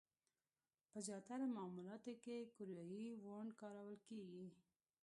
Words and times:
په 0.91 0.97
زیاتره 1.07 1.45
معاملاتو 1.55 2.11
کې 2.23 2.37
کوریايي 2.55 3.09
وون 3.23 3.47
کارول 3.61 3.95
کېږي. 4.07 4.45